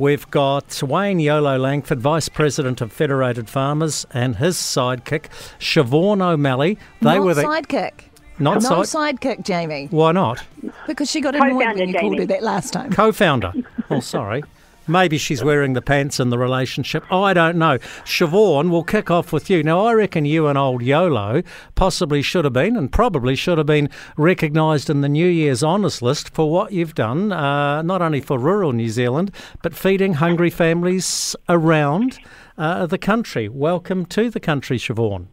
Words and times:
We've 0.00 0.30
got 0.30 0.82
Wayne 0.82 1.20
Yolo 1.20 1.58
Langford, 1.58 2.00
Vice 2.00 2.30
President 2.30 2.80
of 2.80 2.90
Federated 2.90 3.50
Farmers, 3.50 4.06
and 4.14 4.36
his 4.36 4.56
sidekick, 4.56 5.26
Siobhan 5.58 6.22
O'Malley. 6.22 6.78
They 7.02 7.16
not 7.16 7.22
were 7.22 7.34
the 7.34 7.42
sidekick. 7.42 8.04
Not 8.38 8.62
no 8.62 8.82
side- 8.82 9.18
sidekick, 9.20 9.44
Jamie. 9.44 9.88
Why 9.90 10.12
not? 10.12 10.42
Because 10.86 11.10
she 11.10 11.20
got 11.20 11.34
annoyed 11.34 11.76
when 11.76 11.88
you 11.90 11.98
called 11.98 12.16
her 12.18 12.24
that 12.24 12.42
last 12.42 12.72
time. 12.72 12.90
Co-founder. 12.90 13.52
oh, 13.90 14.00
sorry. 14.00 14.42
Maybe 14.86 15.18
she's 15.18 15.44
wearing 15.44 15.74
the 15.74 15.82
pants 15.82 16.18
in 16.18 16.30
the 16.30 16.38
relationship. 16.38 17.04
I 17.12 17.32
don't 17.32 17.56
know. 17.56 17.78
Siobhan, 18.04 18.70
we'll 18.70 18.82
kick 18.82 19.10
off 19.10 19.32
with 19.32 19.48
you. 19.48 19.62
Now, 19.62 19.84
I 19.86 19.92
reckon 19.92 20.24
you 20.24 20.48
and 20.48 20.58
old 20.58 20.82
YOLO 20.82 21.42
possibly 21.74 22.22
should 22.22 22.44
have 22.44 22.54
been 22.54 22.76
and 22.76 22.90
probably 22.90 23.36
should 23.36 23.58
have 23.58 23.66
been 23.66 23.88
recognised 24.16 24.90
in 24.90 25.00
the 25.00 25.08
New 25.08 25.28
Year's 25.28 25.62
Honours 25.62 26.02
List 26.02 26.34
for 26.34 26.50
what 26.50 26.72
you've 26.72 26.94
done, 26.94 27.30
uh, 27.30 27.82
not 27.82 28.02
only 28.02 28.20
for 28.20 28.38
rural 28.38 28.72
New 28.72 28.88
Zealand, 28.88 29.32
but 29.62 29.74
feeding 29.74 30.14
hungry 30.14 30.50
families 30.50 31.36
around 31.48 32.18
uh, 32.58 32.86
the 32.86 32.98
country. 32.98 33.48
Welcome 33.48 34.06
to 34.06 34.30
the 34.30 34.40
country, 34.40 34.78
Siobhan. 34.78 35.26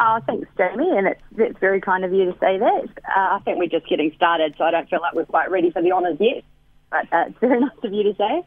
Oh, 0.00 0.20
thanks, 0.26 0.48
Jamie, 0.56 0.96
and 0.96 1.08
it's, 1.08 1.20
it's 1.36 1.58
very 1.58 1.80
kind 1.80 2.04
of 2.04 2.12
you 2.12 2.26
to 2.26 2.38
say 2.38 2.56
that. 2.56 2.84
Uh, 3.04 3.34
I 3.34 3.40
think 3.44 3.58
we're 3.58 3.68
just 3.68 3.88
getting 3.88 4.12
started, 4.14 4.54
so 4.56 4.64
I 4.64 4.70
don't 4.70 4.88
feel 4.88 5.00
like 5.00 5.14
we're 5.14 5.24
quite 5.24 5.50
ready 5.50 5.72
for 5.72 5.82
the 5.82 5.90
honours 5.90 6.18
yet, 6.20 6.44
but 6.90 7.12
uh, 7.12 7.24
it's 7.26 7.38
very 7.40 7.60
nice 7.60 7.70
of 7.82 7.92
you 7.92 8.04
to 8.04 8.14
say. 8.16 8.44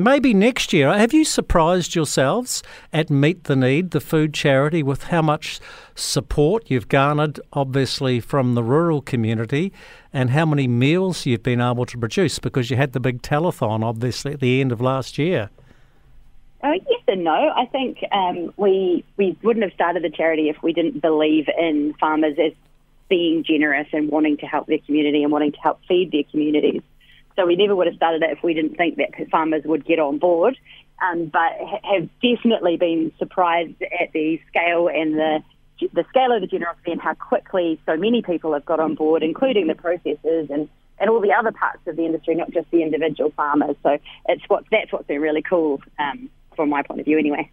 Maybe 0.00 0.32
next 0.32 0.72
year. 0.72 0.96
Have 0.96 1.12
you 1.12 1.24
surprised 1.24 1.96
yourselves 1.96 2.62
at 2.92 3.10
Meat 3.10 3.44
the 3.44 3.56
Need, 3.56 3.90
the 3.90 4.00
food 4.00 4.32
charity, 4.32 4.80
with 4.80 5.02
how 5.02 5.22
much 5.22 5.58
support 5.96 6.70
you've 6.70 6.86
garnered, 6.86 7.40
obviously, 7.52 8.20
from 8.20 8.54
the 8.54 8.62
rural 8.62 9.02
community 9.02 9.72
and 10.12 10.30
how 10.30 10.46
many 10.46 10.68
meals 10.68 11.26
you've 11.26 11.42
been 11.42 11.60
able 11.60 11.84
to 11.84 11.98
produce 11.98 12.38
because 12.38 12.70
you 12.70 12.76
had 12.76 12.92
the 12.92 13.00
big 13.00 13.22
telethon, 13.22 13.82
obviously, 13.82 14.34
at 14.34 14.38
the 14.38 14.60
end 14.60 14.70
of 14.70 14.80
last 14.80 15.18
year? 15.18 15.50
Oh, 16.62 16.74
yes 16.88 17.02
and 17.08 17.24
no. 17.24 17.52
I 17.56 17.66
think 17.66 17.98
um, 18.12 18.54
we 18.56 19.04
we 19.16 19.36
wouldn't 19.42 19.64
have 19.64 19.72
started 19.72 20.04
the 20.04 20.10
charity 20.10 20.48
if 20.48 20.62
we 20.62 20.72
didn't 20.72 21.00
believe 21.00 21.48
in 21.58 21.92
farmers 21.98 22.36
as 22.38 22.52
being 23.08 23.42
generous 23.42 23.88
and 23.92 24.08
wanting 24.10 24.36
to 24.36 24.46
help 24.46 24.68
their 24.68 24.78
community 24.78 25.24
and 25.24 25.32
wanting 25.32 25.50
to 25.50 25.58
help 25.58 25.80
feed 25.88 26.12
their 26.12 26.22
communities. 26.30 26.82
So 27.38 27.46
we 27.46 27.54
never 27.54 27.76
would 27.76 27.86
have 27.86 27.94
started 27.94 28.22
it 28.22 28.30
if 28.32 28.42
we 28.42 28.52
didn't 28.52 28.74
think 28.74 28.96
that 28.96 29.30
farmers 29.30 29.62
would 29.64 29.86
get 29.86 30.00
on 30.00 30.18
board. 30.18 30.58
Um, 31.00 31.26
but 31.26 31.52
have 31.84 32.08
definitely 32.20 32.76
been 32.76 33.12
surprised 33.20 33.80
at 33.80 34.10
the 34.12 34.40
scale 34.48 34.88
and 34.88 35.14
the 35.14 35.38
the 35.92 36.04
scale 36.08 36.32
of 36.32 36.40
the 36.40 36.48
generosity 36.48 36.90
and 36.90 37.00
how 37.00 37.14
quickly 37.14 37.80
so 37.86 37.96
many 37.96 38.20
people 38.20 38.52
have 38.52 38.64
got 38.64 38.80
on 38.80 38.96
board, 38.96 39.22
including 39.22 39.68
the 39.68 39.74
processors 39.74 40.50
and, 40.50 40.68
and 40.98 41.08
all 41.08 41.20
the 41.20 41.32
other 41.32 41.52
parts 41.52 41.78
of 41.86 41.94
the 41.94 42.04
industry, 42.04 42.34
not 42.34 42.50
just 42.50 42.68
the 42.72 42.82
individual 42.82 43.30
farmers. 43.36 43.76
So 43.84 43.96
it's 44.26 44.42
what 44.48 44.64
that's 44.72 44.92
what's 44.92 45.06
been 45.06 45.20
really 45.20 45.42
cool 45.42 45.80
um, 46.00 46.28
from 46.56 46.68
my 46.68 46.82
point 46.82 46.98
of 46.98 47.06
view, 47.06 47.16
anyway. 47.16 47.48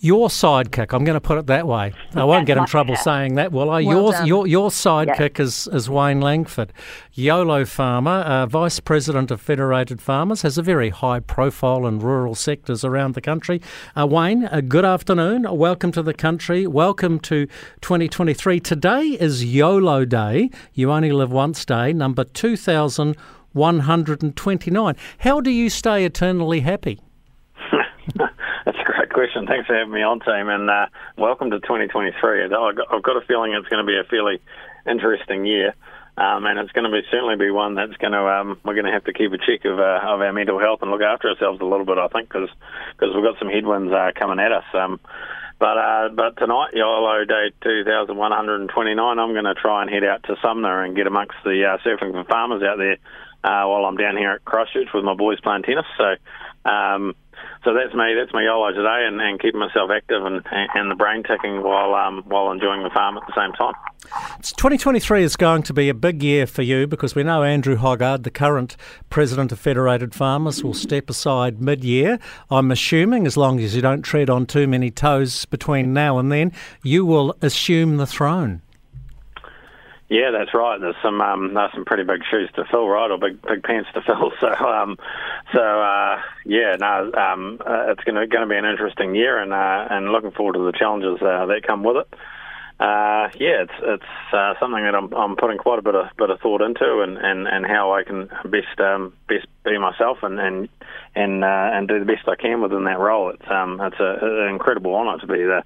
Your 0.00 0.28
sidekick, 0.28 0.92
I'm 0.92 1.04
going 1.04 1.14
to 1.14 1.22
put 1.22 1.38
it 1.38 1.46
that 1.46 1.66
way. 1.66 1.94
I 2.14 2.24
won't 2.24 2.46
get 2.46 2.58
in 2.58 2.66
trouble 2.74 2.96
saying 2.96 3.36
that, 3.36 3.50
will 3.50 3.70
I? 3.70 3.82
Well 3.82 4.12
your, 4.12 4.26
your, 4.26 4.46
your 4.46 4.68
sidekick 4.68 5.40
is, 5.40 5.66
is 5.72 5.88
Wayne 5.88 6.20
Langford. 6.20 6.70
YOLO 7.14 7.64
farmer, 7.64 8.20
uh, 8.20 8.44
Vice 8.44 8.78
President 8.78 9.30
of 9.30 9.40
Federated 9.40 10.02
Farmers, 10.02 10.42
has 10.42 10.58
a 10.58 10.62
very 10.62 10.90
high 10.90 11.20
profile 11.20 11.86
in 11.86 11.98
rural 11.98 12.34
sectors 12.34 12.84
around 12.84 13.14
the 13.14 13.22
country. 13.22 13.62
Uh, 13.98 14.06
Wayne, 14.06 14.44
uh, 14.44 14.60
good 14.60 14.84
afternoon. 14.84 15.46
Welcome 15.50 15.92
to 15.92 16.02
the 16.02 16.12
country. 16.12 16.66
Welcome 16.66 17.18
to 17.20 17.46
2023. 17.80 18.60
Today 18.60 19.16
is 19.18 19.46
YOLO 19.46 20.04
Day. 20.04 20.50
You 20.74 20.92
only 20.92 21.10
live 21.10 21.32
once 21.32 21.64
day, 21.64 21.94
number 21.94 22.24
2129. 22.24 24.96
How 25.20 25.40
do 25.40 25.50
you 25.50 25.70
stay 25.70 26.04
eternally 26.04 26.60
happy? 26.60 27.00
question. 29.16 29.46
Thanks 29.46 29.66
for 29.66 29.74
having 29.74 29.94
me 29.94 30.02
on, 30.02 30.20
team, 30.20 30.52
and 30.52 30.68
uh, 30.68 30.92
welcome 31.16 31.48
to 31.48 31.58
2023. 31.60 32.52
I've 32.52 33.02
got 33.02 33.16
a 33.16 33.24
feeling 33.24 33.54
it's 33.54 33.66
going 33.68 33.80
to 33.80 33.88
be 33.88 33.96
a 33.96 34.04
fairly 34.04 34.42
interesting 34.84 35.46
year. 35.46 35.72
Um, 36.18 36.44
and 36.44 36.58
it's 36.58 36.72
going 36.72 36.84
to 36.84 36.92
be 36.92 37.00
certainly 37.10 37.36
be 37.36 37.48
one 37.48 37.74
that's 37.76 37.96
going 37.96 38.12
to 38.12 38.20
um, 38.20 38.60
we're 38.62 38.76
going 38.76 38.84
to 38.84 38.92
have 38.92 39.04
to 39.04 39.14
keep 39.14 39.32
a 39.32 39.40
check 39.40 39.64
of 39.64 39.80
uh, 39.80 40.00
of 40.04 40.20
our 40.20 40.32
mental 40.34 40.60
health 40.60 40.80
and 40.82 40.90
look 40.90 41.00
after 41.00 41.30
ourselves 41.30 41.62
a 41.62 41.64
little 41.64 41.86
bit. 41.86 41.96
I 41.96 42.08
think 42.08 42.28
because 42.28 42.50
because 42.92 43.14
we've 43.16 43.24
got 43.24 43.38
some 43.38 43.48
headwinds 43.48 43.90
uh, 43.90 44.12
coming 44.20 44.38
at 44.38 44.52
us. 44.52 44.68
Um, 44.74 45.00
but 45.58 45.76
uh, 45.80 46.08
but 46.12 46.36
tonight, 46.36 46.76
YOLO 46.76 47.24
Day 47.24 47.56
2129, 47.64 49.00
I'm 49.00 49.32
going 49.32 49.48
to 49.48 49.54
try 49.54 49.80
and 49.80 49.88
head 49.88 50.04
out 50.04 50.24
to 50.24 50.36
Sumner 50.44 50.84
and 50.84 50.94
get 50.94 51.06
amongst 51.06 51.40
the 51.42 51.64
uh, 51.64 51.80
surfing 51.80 52.12
for 52.12 52.24
farmers 52.24 52.62
out 52.62 52.76
there 52.76 53.00
uh, 53.44 53.64
while 53.64 53.84
I'm 53.86 53.96
down 53.96 54.16
here 54.18 54.32
at 54.32 54.44
Christchurch 54.44 54.92
with 54.92 55.04
my 55.04 55.14
boys 55.14 55.40
playing 55.40 55.64
tennis. 55.64 55.88
So 55.96 56.16
um, 56.68 57.14
so 57.64 57.74
that's 57.74 57.94
me. 57.94 58.14
That's 58.14 58.32
my 58.32 58.44
YOLO 58.44 58.72
today, 58.72 59.06
and, 59.06 59.20
and 59.20 59.40
keeping 59.40 59.60
myself 59.60 59.90
active 59.90 60.24
and, 60.24 60.42
and 60.50 60.90
the 60.90 60.94
brain 60.94 61.22
ticking 61.22 61.62
while 61.62 61.94
um, 61.94 62.22
while 62.26 62.52
enjoying 62.52 62.82
the 62.82 62.90
farm 62.90 63.16
at 63.16 63.24
the 63.26 63.34
same 63.36 63.52
time. 63.52 63.74
2023 64.40 65.24
is 65.24 65.36
going 65.36 65.62
to 65.64 65.72
be 65.72 65.88
a 65.88 65.94
big 65.94 66.22
year 66.22 66.46
for 66.46 66.62
you 66.62 66.86
because 66.86 67.14
we 67.14 67.24
know 67.24 67.42
Andrew 67.42 67.76
Hoggard, 67.76 68.22
the 68.22 68.30
current 68.30 68.76
president 69.10 69.50
of 69.50 69.58
Federated 69.58 70.14
Farmers, 70.14 70.62
will 70.62 70.74
step 70.74 71.10
aside 71.10 71.60
mid-year. 71.60 72.20
I'm 72.50 72.70
assuming, 72.70 73.26
as 73.26 73.36
long 73.36 73.58
as 73.58 73.74
you 73.74 73.82
don't 73.82 74.02
tread 74.02 74.30
on 74.30 74.46
too 74.46 74.68
many 74.68 74.90
toes 74.90 75.44
between 75.46 75.92
now 75.92 76.18
and 76.18 76.30
then, 76.30 76.52
you 76.84 77.04
will 77.04 77.36
assume 77.42 77.96
the 77.96 78.06
throne. 78.06 78.62
Yeah, 80.08 80.30
that's 80.30 80.54
right. 80.54 80.80
There's 80.80 80.94
some 81.02 81.20
um, 81.20 81.54
there's 81.54 81.72
some 81.74 81.84
pretty 81.84 82.04
big 82.04 82.22
shoes 82.30 82.48
to 82.54 82.64
fill, 82.70 82.86
right, 82.86 83.10
or 83.10 83.18
big 83.18 83.42
big 83.42 83.62
pants 83.62 83.88
to 83.94 84.02
fill. 84.02 84.32
So 84.40 84.48
um, 84.48 84.98
so 85.52 85.60
uh, 85.60 86.20
yeah, 86.44 86.76
no, 86.78 87.10
um, 87.12 87.60
uh, 87.66 87.90
it's 87.90 88.04
going 88.04 88.14
to 88.14 88.26
going 88.26 88.46
to 88.46 88.48
be 88.48 88.56
an 88.56 88.64
interesting 88.64 89.14
year, 89.16 89.38
and 89.38 89.52
uh, 89.52 89.86
and 89.90 90.12
looking 90.12 90.30
forward 90.30 90.54
to 90.54 90.64
the 90.64 90.78
challenges 90.78 91.20
uh, 91.20 91.46
that 91.46 91.66
come 91.66 91.82
with 91.82 91.96
it. 91.96 92.08
Uh, 92.78 93.30
yeah, 93.40 93.64
it's 93.64 93.72
it's 93.82 94.32
uh, 94.34 94.54
something 94.60 94.84
that 94.84 94.94
I'm 94.94 95.12
I'm 95.14 95.34
putting 95.36 95.58
quite 95.58 95.78
a 95.78 95.82
bit 95.82 95.94
of 95.94 96.06
bit 96.18 96.30
of 96.30 96.38
thought 96.40 96.60
into, 96.60 97.00
and, 97.00 97.16
and, 97.16 97.48
and 97.48 97.66
how 97.66 97.94
I 97.94 98.04
can 98.04 98.28
best 98.44 98.78
um, 98.78 99.14
best 99.28 99.46
be 99.64 99.78
myself 99.78 100.18
and 100.22 100.38
and 100.38 100.68
and 101.14 101.42
uh, 101.42 101.70
and 101.72 101.88
do 101.88 101.98
the 101.98 102.04
best 102.04 102.28
I 102.28 102.36
can 102.36 102.60
within 102.60 102.84
that 102.84 102.98
role. 102.98 103.30
It's 103.30 103.50
um 103.50 103.80
it's 103.80 103.98
a, 103.98 104.18
an 104.20 104.48
incredible 104.50 104.94
honour 104.94 105.18
to 105.18 105.26
be 105.26 105.42
the 105.42 105.64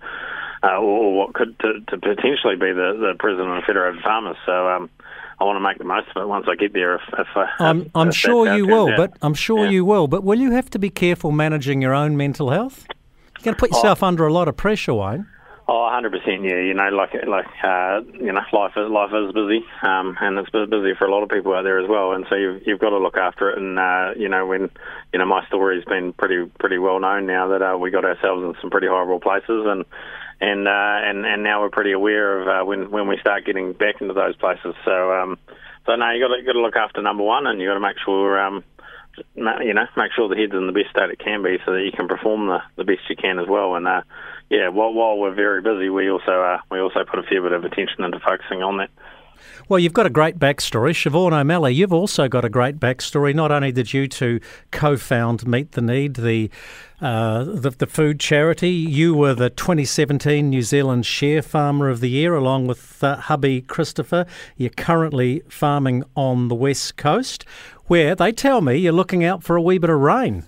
uh, 0.63 0.79
or 0.79 1.17
what 1.17 1.35
could 1.35 1.59
to, 1.61 1.81
to 1.89 1.99
potentially 1.99 2.57
be 2.57 2.73
the, 2.73 2.97
the 3.01 3.15
president 3.19 3.59
of 3.59 3.65
Federated 3.65 4.03
Farmers. 4.03 4.37
So 4.45 4.69
um, 4.69 4.91
I 5.39 5.45
want 5.45 5.57
to 5.57 5.61
make 5.61 5.79
the 5.79 5.85
most 5.85 6.09
of 6.15 6.23
it 6.23 6.27
once 6.27 6.47
I 6.49 6.55
get 6.55 6.73
there. 6.73 6.97
If, 6.97 7.03
if, 7.19 7.27
uh, 7.35 7.47
I'm, 7.59 7.83
if, 7.83 7.91
I'm 7.95 8.09
if 8.09 8.15
sure 8.15 8.55
you 8.55 8.67
will, 8.67 8.91
out. 8.91 8.97
but 8.97 9.17
I'm 9.23 9.35
sure 9.35 9.65
yeah. 9.65 9.71
you 9.71 9.85
will. 9.85 10.07
But 10.07 10.23
will 10.23 10.39
you 10.39 10.53
have 10.53 10.69
to 10.71 10.79
be 10.79 10.91
careful 10.91 11.33
managing 11.33 11.81
your 11.81 11.95
own 11.95 12.17
mental 12.17 12.51
health? 12.51 12.87
You're 13.39 13.45
going 13.45 13.55
to 13.55 13.61
put 13.61 13.71
yourself 13.71 14.03
oh. 14.03 14.07
under 14.07 14.27
a 14.27 14.33
lot 14.33 14.49
of 14.49 14.57
pressure, 14.57 14.93
Wayne. 14.93 15.27
Oh, 15.67 15.83
100 15.83 16.11
percent. 16.11 16.43
Yeah, 16.43 16.59
you 16.59 16.75
know, 16.75 16.89
like 16.89 17.15
like 17.29 17.47
uh, 17.63 18.01
you 18.15 18.33
know, 18.33 18.41
life 18.53 18.73
is 18.77 18.91
life 18.91 19.13
is 19.15 19.33
busy, 19.33 19.65
um, 19.83 20.19
and 20.21 20.37
it's 20.37 20.51
busy 20.51 20.95
for 20.99 21.07
a 21.07 21.13
lot 21.13 21.23
of 21.23 21.29
people 21.29 21.55
out 21.55 21.63
there 21.63 21.79
as 21.79 21.89
well. 21.89 22.11
And 22.11 22.27
so 22.29 22.35
you've 22.35 22.67
you've 22.67 22.81
got 22.81 22.91
to 22.91 22.99
look 22.99 23.17
after 23.17 23.51
it. 23.51 23.59
And 23.59 23.79
uh, 23.79 24.11
you 24.17 24.29
know, 24.29 24.45
when 24.47 24.69
you 25.13 25.21
know 25.21 25.27
my 25.27 25.47
story's 25.47 25.85
been 25.85 26.13
pretty 26.13 26.51
pretty 26.59 26.79
well 26.79 26.99
known 26.99 27.27
now 27.27 27.47
that 27.47 27.63
uh, 27.63 27.79
we 27.79 27.93
got 27.93 28.05
ourselves 28.05 28.43
in 28.43 28.55
some 28.61 28.71
pretty 28.71 28.89
horrible 28.89 29.21
places, 29.21 29.65
and 29.65 29.85
and 30.41 30.67
uh, 30.67 30.99
and 31.05 31.27
and 31.27 31.43
now 31.43 31.61
we're 31.61 31.71
pretty 31.71 31.93
aware 31.93 32.41
of 32.41 32.49
uh, 32.49 32.65
when 32.65 32.91
when 32.91 33.09
we 33.09 33.19
start 33.21 33.45
getting 33.45 33.73
back 33.73 34.01
into 34.01 34.15
those 34.15 34.37
places. 34.37 34.75
So 34.85 35.13
um, 35.13 35.39
so 35.87 35.97
now 35.97 36.13
you 36.13 36.27
got 36.27 36.35
to 36.35 36.43
got 36.43 36.53
to 36.53 36.61
look 36.61 36.77
after 36.77 37.03
number 37.03 37.23
one, 37.23 37.47
and 37.47 37.61
you 37.61 37.69
got 37.69 37.75
to 37.75 37.81
make 37.81 37.99
sure 38.05 38.41
um, 38.41 38.65
you 39.35 39.75
know 39.75 39.87
make 39.97 40.13
sure 40.13 40.29
the 40.29 40.37
head's 40.37 40.55
in 40.55 40.67
the 40.67 40.73
best 40.73 40.91
state 40.91 41.11
it 41.11 41.19
can 41.19 41.43
be, 41.43 41.59
so 41.65 41.73
that 41.75 41.85
you 41.85 41.93
can 41.93 42.09
perform 42.09 42.47
the, 42.47 42.59
the 42.77 42.85
best 42.85 43.01
you 43.09 43.17
can 43.17 43.39
as 43.39 43.49
well. 43.49 43.75
And 43.75 43.87
uh, 43.87 44.03
yeah, 44.49 44.69
while, 44.69 44.93
while 44.93 45.19
we're 45.19 45.35
very 45.35 45.63
busy, 45.63 45.91
we 45.91 46.11
also 46.11 46.33
uh, 46.33 46.59
we 46.71 46.81
also 46.81 47.05
put 47.05 47.19
a 47.19 47.23
fair 47.23 47.43
bit 47.43 47.53
of 47.53 47.65
attention 47.65 48.03
into 48.03 48.21
focusing 48.21 48.63
on 48.63 48.79
that. 48.79 48.91
Well, 49.69 49.79
you've 49.79 49.93
got 49.93 50.07
a 50.07 50.11
great 50.11 50.39
backstory. 50.39 50.93
Siobhan 50.93 51.33
O'Malley, 51.33 51.75
you've 51.75 51.93
also 51.93 52.29
got 52.29 52.45
a 52.45 52.49
great 52.49 52.79
backstory. 52.79 53.35
Not 53.35 53.53
only 53.53 53.73
did 53.73 53.93
you 53.93 54.07
two 54.07 54.41
co 54.71 54.97
found 54.97 55.47
Meat 55.47 55.73
the 55.73 55.81
Need, 55.81 56.15
the, 56.15 56.51
uh, 57.01 57.45
the, 57.45 57.71
the 57.71 57.87
food 57.87 58.21
charity, 58.21 58.71
you 58.71 59.15
were 59.15 59.35
the 59.35 59.51
2017 59.51 60.49
New 60.49 60.63
Zealand 60.63 61.07
Share 61.07 61.43
Farmer 61.43 61.89
of 61.89 62.01
the 62.01 62.11
Year 62.11 62.35
along 62.35 62.67
with 62.67 63.03
uh, 63.03 63.17
hubby 63.17 63.61
Christopher. 63.61 64.27
You're 64.57 64.71
currently 64.71 65.43
farming 65.49 66.05
on 66.17 66.49
the 66.49 66.55
West 66.55 66.97
Coast, 66.97 67.45
where 67.87 68.15
they 68.15 68.33
tell 68.33 68.61
me 68.61 68.77
you're 68.77 68.93
looking 68.93 69.25
out 69.25 69.43
for 69.43 69.57
a 69.57 69.63
wee 69.63 69.79
bit 69.79 69.91
of 69.91 70.01
rain. 70.01 70.45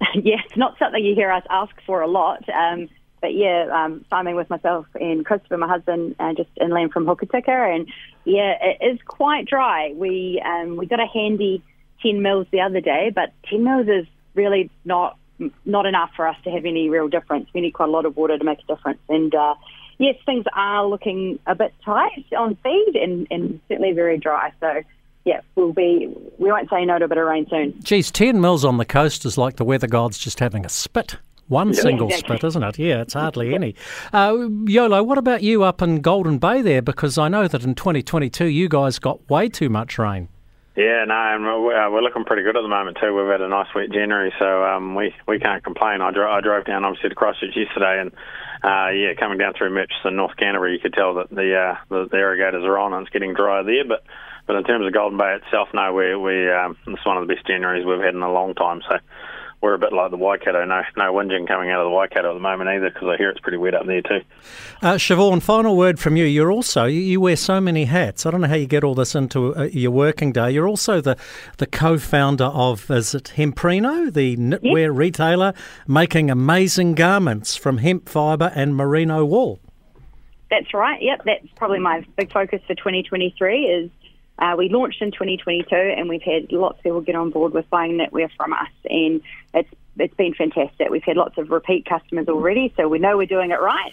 yes, 0.14 0.44
not 0.56 0.78
something 0.78 1.04
you 1.04 1.14
hear 1.14 1.30
us 1.30 1.42
ask 1.50 1.74
for 1.86 2.00
a 2.00 2.08
lot. 2.08 2.44
Um, 2.48 2.88
but 3.20 3.34
yeah, 3.34 3.66
um, 3.72 4.04
farming 4.10 4.36
with 4.36 4.48
myself 4.50 4.86
and 4.94 5.24
Christopher, 5.24 5.56
my 5.56 5.68
husband, 5.68 6.16
uh, 6.18 6.32
just 6.34 6.50
inland 6.60 6.92
from 6.92 7.06
Hokitika, 7.06 7.74
and 7.74 7.88
yeah, 8.24 8.54
it 8.60 8.92
is 8.92 8.98
quite 9.06 9.46
dry. 9.46 9.92
We 9.94 10.42
um, 10.44 10.76
we 10.76 10.86
got 10.86 11.00
a 11.00 11.06
handy 11.06 11.62
ten 12.02 12.22
mils 12.22 12.46
the 12.50 12.60
other 12.60 12.80
day, 12.80 13.10
but 13.14 13.32
ten 13.48 13.64
mils 13.64 13.88
is 13.88 14.06
really 14.34 14.70
not 14.84 15.16
not 15.64 15.86
enough 15.86 16.10
for 16.16 16.26
us 16.26 16.36
to 16.44 16.50
have 16.50 16.64
any 16.64 16.88
real 16.88 17.08
difference. 17.08 17.48
We 17.54 17.60
need 17.60 17.72
quite 17.72 17.88
a 17.88 17.92
lot 17.92 18.06
of 18.06 18.16
water 18.16 18.36
to 18.38 18.44
make 18.44 18.58
a 18.60 18.74
difference, 18.74 19.00
and 19.08 19.34
uh, 19.34 19.54
yes, 19.98 20.16
things 20.26 20.44
are 20.54 20.86
looking 20.86 21.38
a 21.46 21.54
bit 21.54 21.74
tight 21.84 22.26
on 22.36 22.56
feed 22.62 22.96
and, 22.96 23.26
and 23.30 23.60
certainly 23.68 23.92
very 23.92 24.18
dry. 24.18 24.52
So 24.60 24.82
yeah, 25.24 25.40
we'll 25.54 25.72
be. 25.72 26.12
We 26.38 26.50
won't 26.50 26.70
say 26.70 26.84
no 26.84 26.98
to 26.98 27.04
a 27.04 27.08
bit 27.08 27.18
of 27.18 27.26
rain 27.26 27.46
soon. 27.50 27.74
Geez, 27.82 28.10
ten 28.10 28.40
mils 28.40 28.64
on 28.64 28.78
the 28.78 28.84
coast 28.84 29.24
is 29.24 29.36
like 29.36 29.56
the 29.56 29.64
weather 29.64 29.86
gods 29.86 30.18
just 30.18 30.40
having 30.40 30.64
a 30.64 30.68
spit. 30.68 31.16
One 31.48 31.68
Yeah, 31.68 31.80
single 31.80 32.08
exactly. 32.08 32.36
spit, 32.36 32.46
isn't 32.48 32.62
it? 32.62 32.78
Yeah, 32.78 33.00
it's 33.02 33.14
hardly 33.14 33.54
any. 33.54 33.74
Uh, 34.12 34.48
Yolo, 34.66 35.02
what 35.02 35.18
about 35.18 35.42
you 35.42 35.62
up 35.64 35.80
in 35.82 36.00
Golden 36.00 36.38
Bay 36.38 36.62
there? 36.62 36.82
Because 36.82 37.18
I 37.18 37.28
know 37.28 37.48
that 37.48 37.64
in 37.64 37.74
2022 37.74 38.44
you 38.46 38.68
guys 38.68 38.98
got 38.98 39.28
way 39.30 39.48
too 39.48 39.68
much 39.68 39.98
rain. 39.98 40.28
Yeah, 40.76 41.04
no, 41.06 41.14
and 41.14 41.44
we're, 41.44 41.74
uh, 41.74 41.90
we're 41.90 42.02
looking 42.02 42.24
pretty 42.24 42.44
good 42.44 42.56
at 42.56 42.62
the 42.62 42.68
moment 42.68 42.98
too. 43.00 43.12
We've 43.12 43.26
had 43.26 43.40
a 43.40 43.48
nice 43.48 43.66
wet 43.74 43.90
January, 43.90 44.32
so 44.38 44.62
um, 44.64 44.94
we 44.94 45.12
we 45.26 45.40
can't 45.40 45.64
complain. 45.64 46.00
I, 46.00 46.12
dro- 46.12 46.30
I 46.30 46.40
drove 46.40 46.66
down 46.66 46.84
obviously 46.84 47.08
to 47.08 47.16
Christchurch 47.16 47.56
yesterday, 47.56 48.00
and 48.00 48.12
uh, 48.62 48.90
yeah, 48.90 49.14
coming 49.18 49.38
down 49.38 49.54
through 49.54 49.70
Murchison, 49.70 50.14
North 50.14 50.36
Canterbury, 50.36 50.74
you 50.74 50.78
could 50.78 50.92
tell 50.92 51.14
that 51.14 51.30
the, 51.30 51.56
uh, 51.56 51.76
the 51.88 52.08
the 52.12 52.18
irrigators 52.18 52.62
are 52.64 52.78
on 52.78 52.92
and 52.92 53.02
it's 53.06 53.12
getting 53.12 53.34
drier 53.34 53.64
there. 53.64 53.84
But 53.88 54.04
but 54.46 54.54
in 54.54 54.62
terms 54.62 54.86
of 54.86 54.92
Golden 54.92 55.18
Bay 55.18 55.38
itself, 55.42 55.68
no, 55.74 55.92
we 55.92 56.14
we 56.14 56.48
um, 56.52 56.76
it's 56.86 57.04
one 57.04 57.16
of 57.16 57.26
the 57.26 57.34
best 57.34 57.44
Januaries 57.44 57.84
we've 57.84 57.98
had 58.04 58.14
in 58.14 58.22
a 58.22 58.30
long 58.32 58.54
time. 58.54 58.80
So 58.88 58.98
we're 59.60 59.74
a 59.74 59.78
bit 59.78 59.92
like 59.92 60.10
the 60.10 60.16
Waikato. 60.16 60.64
No 60.64 60.82
no 60.96 61.12
whinging 61.12 61.48
coming 61.48 61.70
out 61.70 61.80
of 61.80 61.86
the 61.86 61.90
Waikato 61.90 62.30
at 62.30 62.34
the 62.34 62.40
moment 62.40 62.70
either, 62.70 62.90
because 62.90 63.08
I 63.08 63.16
hear 63.16 63.30
it's 63.30 63.40
pretty 63.40 63.58
wet 63.58 63.74
up 63.74 63.86
there 63.86 64.02
too. 64.02 64.20
Uh, 64.82 64.94
Siobhan, 64.94 65.42
final 65.42 65.76
word 65.76 65.98
from 65.98 66.16
you. 66.16 66.24
You're 66.24 66.52
also 66.52 66.84
you, 66.84 67.00
you 67.00 67.20
wear 67.20 67.36
so 67.36 67.60
many 67.60 67.84
hats. 67.84 68.24
I 68.24 68.30
don't 68.30 68.40
know 68.40 68.48
how 68.48 68.54
you 68.54 68.66
get 68.66 68.84
all 68.84 68.94
this 68.94 69.14
into 69.14 69.54
uh, 69.56 69.64
your 69.64 69.90
working 69.90 70.32
day. 70.32 70.52
You're 70.52 70.68
also 70.68 71.00
the 71.00 71.16
the 71.56 71.66
co-founder 71.66 72.44
of 72.44 72.90
is 72.90 73.14
it 73.14 73.32
Hemprino, 73.36 74.12
the 74.12 74.36
knitwear 74.36 74.94
retailer, 74.94 75.54
making 75.86 76.30
amazing 76.30 76.94
garments 76.94 77.56
from 77.56 77.78
hemp 77.78 78.08
fibre 78.08 78.52
and 78.54 78.76
merino 78.76 79.24
wool. 79.24 79.58
That's 80.50 80.72
right. 80.72 81.02
Yep, 81.02 81.22
that's 81.26 81.46
probably 81.56 81.78
my 81.78 82.04
big 82.16 82.32
focus 82.32 82.62
for 82.66 82.74
2023 82.74 83.64
is 83.64 83.90
uh, 84.38 84.54
we 84.56 84.68
launched 84.68 85.02
in 85.02 85.10
2022 85.10 85.74
and 85.74 86.08
we've 86.08 86.22
had 86.22 86.52
lots 86.52 86.78
of 86.78 86.82
people 86.84 87.00
get 87.00 87.16
on 87.16 87.30
board 87.30 87.52
with 87.52 87.68
buying 87.70 87.98
knitwear 87.98 88.30
from 88.36 88.52
us 88.52 88.70
and 88.84 89.20
it's 89.54 89.70
it's 90.00 90.14
been 90.14 90.32
fantastic. 90.32 90.90
We've 90.90 91.02
had 91.02 91.16
lots 91.16 91.38
of 91.38 91.50
repeat 91.50 91.84
customers 91.84 92.28
already, 92.28 92.72
so 92.76 92.86
we 92.86 93.00
know 93.00 93.16
we're 93.16 93.26
doing 93.26 93.50
it 93.50 93.60
right. 93.60 93.92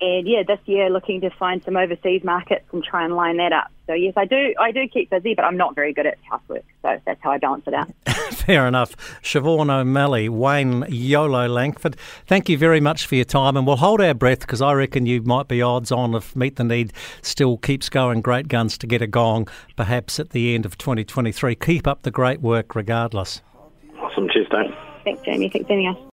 And 0.00 0.28
yeah, 0.28 0.44
this 0.46 0.60
year 0.66 0.88
looking 0.88 1.20
to 1.22 1.30
find 1.30 1.64
some 1.64 1.76
overseas 1.76 2.22
markets 2.22 2.64
and 2.72 2.84
try 2.84 3.04
and 3.04 3.16
line 3.16 3.38
that 3.38 3.52
up. 3.52 3.71
So 3.86 3.94
yes, 3.94 4.14
I 4.16 4.24
do 4.24 4.54
I 4.60 4.70
do 4.70 4.86
keep 4.88 5.10
busy, 5.10 5.34
but 5.34 5.44
I'm 5.44 5.56
not 5.56 5.74
very 5.74 5.92
good 5.92 6.06
at 6.06 6.18
housework, 6.28 6.64
so 6.82 6.98
that's 7.04 7.20
how 7.22 7.32
I 7.32 7.38
balance 7.38 7.64
it 7.66 7.74
out. 7.74 7.88
Fair 8.32 8.66
enough. 8.66 8.96
Siobhan 9.22 9.70
O'Malley, 9.70 10.28
Wayne 10.28 10.84
Yolo 10.88 11.48
Langford, 11.48 11.96
thank 12.26 12.48
you 12.48 12.56
very 12.56 12.80
much 12.80 13.06
for 13.06 13.16
your 13.16 13.24
time. 13.24 13.56
And 13.56 13.66
we'll 13.66 13.76
hold 13.76 14.00
our 14.00 14.14
breath 14.14 14.40
because 14.40 14.62
I 14.62 14.72
reckon 14.72 15.06
you 15.06 15.22
might 15.22 15.48
be 15.48 15.60
odds 15.62 15.90
on 15.90 16.14
if 16.14 16.34
Meat 16.36 16.56
the 16.56 16.64
Need 16.64 16.92
still 17.22 17.56
keeps 17.56 17.88
going 17.88 18.20
great 18.20 18.48
guns 18.48 18.78
to 18.78 18.86
get 18.86 19.02
a 19.02 19.06
gong, 19.06 19.48
perhaps 19.76 20.20
at 20.20 20.30
the 20.30 20.54
end 20.54 20.64
of 20.64 20.78
2023. 20.78 21.54
Keep 21.56 21.86
up 21.86 22.02
the 22.02 22.10
great 22.10 22.40
work 22.40 22.74
regardless. 22.74 23.42
Awesome, 23.98 24.28
cheers, 24.28 24.48
Dave. 24.50 24.74
Thanks, 25.04 25.22
Jamie. 25.22 25.48
Thanks, 25.48 25.68
anything 25.70 25.86
else. 25.86 25.98